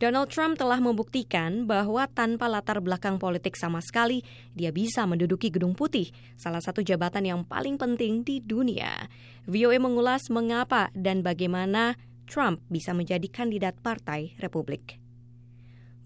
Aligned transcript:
Donald 0.00 0.32
Trump 0.32 0.56
telah 0.56 0.80
membuktikan 0.80 1.68
bahwa 1.68 2.08
tanpa 2.08 2.48
latar 2.48 2.80
belakang 2.80 3.20
politik 3.20 3.52
sama 3.52 3.84
sekali, 3.84 4.24
dia 4.56 4.72
bisa 4.72 5.04
menduduki 5.04 5.52
Gedung 5.52 5.76
Putih, 5.76 6.08
salah 6.40 6.64
satu 6.64 6.80
jabatan 6.80 7.28
yang 7.28 7.44
paling 7.44 7.76
penting 7.76 8.24
di 8.24 8.40
dunia. 8.40 9.12
VOA 9.44 9.76
mengulas 9.76 10.32
mengapa 10.32 10.88
dan 10.96 11.20
bagaimana 11.20 12.00
Trump 12.24 12.64
bisa 12.72 12.96
menjadi 12.96 13.28
kandidat 13.28 13.76
Partai 13.84 14.32
Republik. 14.40 14.96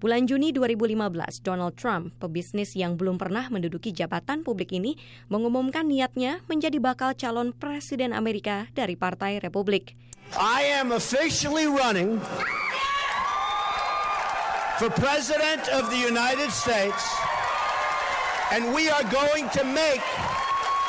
Bulan 0.03 0.27
Juni 0.27 0.51
2015, 0.51 1.47
Donald 1.47 1.79
Trump, 1.79 2.19
pebisnis 2.19 2.75
yang 2.75 2.99
belum 2.99 3.15
pernah 3.15 3.47
menduduki 3.47 3.95
jabatan 3.95 4.43
publik 4.43 4.75
ini, 4.75 4.99
mengumumkan 5.31 5.87
niatnya 5.87 6.43
menjadi 6.51 6.83
bakal 6.83 7.15
calon 7.15 7.55
presiden 7.55 8.11
Amerika 8.11 8.67
dari 8.75 8.99
Partai 8.99 9.39
Republik. 9.39 9.95
I 10.35 10.67
am 10.83 10.91
officially 10.91 11.71
running 11.71 12.19
for 14.79 14.91
President 14.91 15.71
of 15.71 15.87
the 15.87 16.01
United 16.01 16.51
States, 16.51 17.03
and 18.51 18.75
we 18.75 18.91
are 18.91 19.07
going 19.07 19.47
to 19.55 19.63
make 19.63 20.03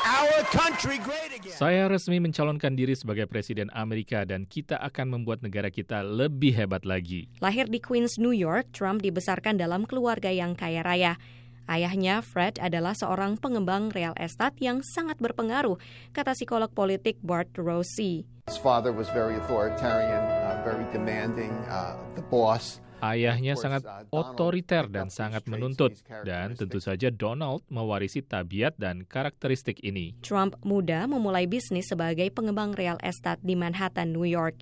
our 0.10 0.42
country 0.50 0.98
great 1.06 1.38
again. 1.38 1.54
Saya 1.54 1.86
resmi 1.86 2.18
mencalonkan 2.18 2.74
diri 2.74 2.98
sebagai 2.98 3.30
Presiden 3.30 3.70
Amerika 3.78 4.26
dan 4.26 4.50
kita 4.50 4.82
akan 4.82 5.22
membuat 5.22 5.46
negara 5.46 5.70
kita 5.70 6.02
lebih 6.02 6.58
hebat 6.58 6.82
lagi. 6.82 7.30
Lahir 7.46 7.70
di 7.70 7.78
Queens, 7.78 8.18
New 8.18 8.34
York, 8.34 8.74
Trump 8.74 9.06
dibesarkan 9.06 9.62
dalam 9.62 9.86
keluarga 9.86 10.34
yang 10.34 10.58
kaya 10.58 10.82
raya. 10.82 11.22
Ayahnya, 11.70 12.26
Fred, 12.26 12.58
adalah 12.62 12.94
seorang 12.94 13.38
pengembang 13.38 13.94
real 13.94 14.14
estate 14.18 14.66
yang 14.66 14.82
sangat 14.82 15.18
berpengaruh, 15.22 15.78
kata 16.14 16.34
psikolog 16.34 16.74
politik 16.74 17.22
Bart 17.22 17.54
Rossi. 17.58 18.26
His 18.50 18.62
father 18.62 18.94
was 18.94 19.10
very 19.10 19.38
authoritarian, 19.42 20.22
uh, 20.22 20.62
very 20.62 20.86
demanding, 20.94 21.54
uh, 21.66 21.98
the 22.14 22.22
boss. 22.30 22.82
Ayahnya 23.04 23.60
sangat 23.60 23.84
otoriter 24.12 24.88
dan 24.88 25.12
sangat 25.12 25.44
menuntut, 25.52 25.96
dan 26.24 26.56
tentu 26.56 26.80
saja 26.80 27.12
Donald 27.12 27.64
mewarisi 27.68 28.24
tabiat 28.24 28.80
dan 28.80 29.04
karakteristik 29.04 29.84
ini. 29.84 30.16
Trump 30.24 30.56
muda 30.64 31.04
memulai 31.06 31.46
bisnis 31.46 31.92
sebagai 31.92 32.32
pengembang 32.32 32.72
real 32.76 32.96
estate 33.04 33.44
di 33.44 33.54
Manhattan, 33.54 34.16
New 34.16 34.28
York. 34.28 34.60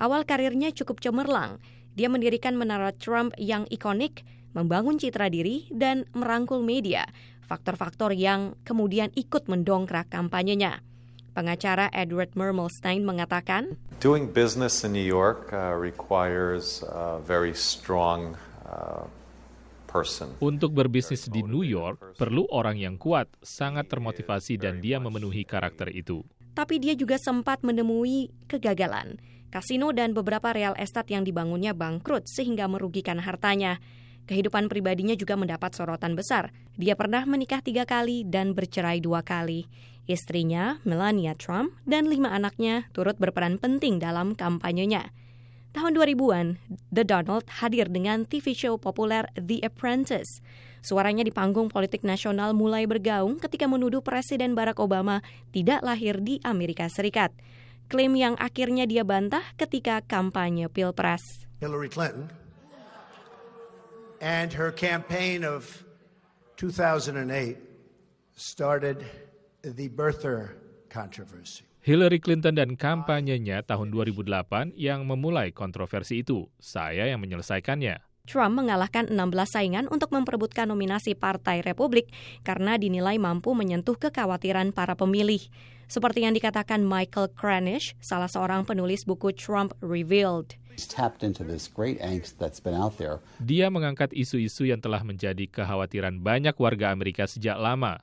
Awal 0.00 0.24
karirnya 0.24 0.72
cukup 0.72 1.04
cemerlang. 1.04 1.60
Dia 1.94 2.10
mendirikan 2.10 2.58
menara 2.58 2.90
Trump 2.90 3.36
yang 3.38 3.68
ikonik, 3.70 4.26
membangun 4.56 4.98
citra 4.98 5.30
diri, 5.30 5.70
dan 5.70 6.08
merangkul 6.10 6.64
media, 6.64 7.06
faktor-faktor 7.46 8.10
yang 8.16 8.58
kemudian 8.66 9.14
ikut 9.14 9.46
mendongkrak 9.46 10.10
kampanyenya. 10.10 10.82
Pengacara 11.34 11.90
Edward 11.90 12.30
Mermelstein 12.38 13.02
mengatakan, 13.02 13.74
Doing 13.98 14.30
business 14.30 14.86
in 14.86 14.94
New 14.94 15.02
York 15.02 15.50
uh, 15.50 15.74
requires 15.74 16.86
a 16.86 17.18
very 17.26 17.50
strong 17.50 18.38
uh, 18.62 19.02
person. 19.90 20.30
Untuk 20.38 20.70
berbisnis 20.70 21.26
di 21.26 21.42
New 21.42 21.66
York, 21.66 22.14
perlu 22.14 22.46
orang 22.54 22.78
yang 22.78 22.94
kuat, 22.94 23.26
sangat 23.42 23.90
termotivasi 23.90 24.62
dan 24.62 24.78
dia 24.78 25.02
memenuhi 25.02 25.42
karakter 25.42 25.90
itu. 25.90 26.22
Tapi 26.54 26.78
dia 26.78 26.94
juga 26.94 27.18
sempat 27.18 27.66
menemui 27.66 28.30
kegagalan. 28.46 29.18
Kasino 29.50 29.90
dan 29.90 30.14
beberapa 30.14 30.54
real 30.54 30.78
estate 30.78 31.18
yang 31.18 31.26
dibangunnya 31.26 31.74
bangkrut 31.74 32.30
sehingga 32.30 32.70
merugikan 32.70 33.18
hartanya. 33.18 33.82
Kehidupan 34.24 34.72
pribadinya 34.72 35.18
juga 35.18 35.34
mendapat 35.34 35.74
sorotan 35.74 36.14
besar. 36.14 36.54
Dia 36.78 36.94
pernah 36.94 37.26
menikah 37.28 37.60
tiga 37.60 37.84
kali 37.84 38.22
dan 38.22 38.54
bercerai 38.54 39.02
dua 39.02 39.20
kali. 39.20 39.68
Istrinya, 40.04 40.84
Melania 40.84 41.32
Trump, 41.32 41.72
dan 41.88 42.12
lima 42.12 42.28
anaknya 42.32 42.88
turut 42.92 43.16
berperan 43.16 43.56
penting 43.56 43.96
dalam 43.96 44.36
kampanyenya. 44.36 45.12
Tahun 45.74 45.90
2000-an, 45.90 46.60
The 46.94 47.02
Donald 47.02 47.50
hadir 47.58 47.90
dengan 47.90 48.22
TV 48.28 48.54
show 48.54 48.78
populer 48.78 49.26
The 49.34 49.64
Apprentice. 49.66 50.38
Suaranya 50.84 51.26
di 51.26 51.32
panggung 51.34 51.66
politik 51.72 52.06
nasional 52.06 52.54
mulai 52.54 52.86
bergaung 52.86 53.42
ketika 53.42 53.66
menuduh 53.66 54.04
Presiden 54.04 54.54
Barack 54.54 54.78
Obama 54.78 55.24
tidak 55.50 55.82
lahir 55.82 56.20
di 56.22 56.38
Amerika 56.46 56.86
Serikat. 56.86 57.34
Klaim 57.88 58.14
yang 58.14 58.38
akhirnya 58.38 58.86
dia 58.86 59.02
bantah 59.02 59.42
ketika 59.56 60.04
kampanye 60.04 60.70
Pilpres. 60.70 61.48
Hillary 61.58 61.88
Clinton 61.88 62.28
and 64.20 64.52
her 64.52 64.70
campaign 64.70 65.42
of 65.42 65.84
2008 66.56 67.58
started 68.36 69.04
the 69.72 69.88
birther 69.88 70.60
controversy. 70.92 71.64
Hillary 71.84 72.16
Clinton 72.16 72.56
dan 72.56 72.80
kampanyenya 72.80 73.60
tahun 73.60 73.92
2008 73.92 74.72
yang 74.72 75.04
memulai 75.04 75.52
kontroversi 75.52 76.24
itu. 76.24 76.48
Saya 76.56 77.04
yang 77.12 77.20
menyelesaikannya. 77.20 78.00
Trump 78.24 78.56
mengalahkan 78.56 79.12
16 79.12 79.20
saingan 79.44 79.84
untuk 79.92 80.08
memperebutkan 80.08 80.64
nominasi 80.64 81.12
Partai 81.12 81.60
Republik 81.60 82.08
karena 82.40 82.80
dinilai 82.80 83.20
mampu 83.20 83.52
menyentuh 83.52 84.00
kekhawatiran 84.00 84.72
para 84.72 84.96
pemilih. 84.96 85.44
Seperti 85.84 86.24
yang 86.24 86.32
dikatakan 86.32 86.80
Michael 86.80 87.36
Kranish, 87.36 87.92
salah 88.00 88.32
seorang 88.32 88.64
penulis 88.64 89.04
buku 89.04 89.36
Trump 89.36 89.76
Revealed. 89.84 90.56
Dia 93.44 93.66
mengangkat 93.68 94.10
isu-isu 94.16 94.64
yang 94.64 94.80
telah 94.80 95.04
menjadi 95.04 95.44
kekhawatiran 95.44 96.16
banyak 96.16 96.56
warga 96.56 96.96
Amerika 96.96 97.28
sejak 97.28 97.60
lama. 97.60 98.00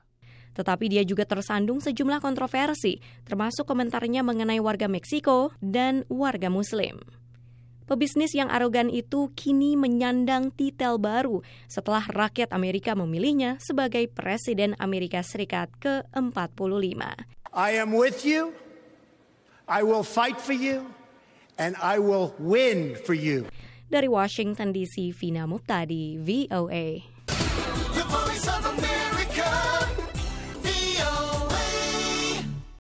Tetapi 0.52 0.84
dia 0.92 1.02
juga 1.02 1.24
tersandung 1.24 1.80
sejumlah 1.80 2.20
kontroversi, 2.20 3.00
termasuk 3.24 3.64
komentarnya 3.64 4.20
mengenai 4.20 4.60
warga 4.60 4.88
Meksiko 4.88 5.52
dan 5.60 6.04
warga 6.12 6.52
Muslim. 6.52 7.00
Pebisnis 7.92 8.32
yang 8.32 8.48
arogan 8.48 8.88
itu 8.88 9.28
kini 9.36 9.76
menyandang 9.76 10.54
titel 10.54 10.96
baru 10.96 11.44
setelah 11.68 12.06
rakyat 12.08 12.54
Amerika 12.54 12.96
memilihnya 12.96 13.60
sebagai 13.60 14.08
Presiden 14.08 14.72
Amerika 14.80 15.20
Serikat 15.20 15.68
ke-45. 15.82 17.02
I 17.52 17.76
am 17.76 17.92
with 17.92 18.24
you. 18.24 18.56
I 19.68 19.84
will 19.84 20.06
fight 20.06 20.40
for 20.40 20.56
you. 20.56 20.88
And 21.60 21.76
I 21.84 22.00
will 22.00 22.32
win 22.40 22.96
for 23.04 23.12
you. 23.12 23.44
Dari 23.92 24.08
Washington 24.08 24.72
DC, 24.72 25.12
Vina 25.12 25.44
Muptadi, 25.44 26.16
VOA. 26.16 27.04
The 27.92 28.04
Voice 28.08 28.48
of 28.48 28.62
America. 28.72 29.21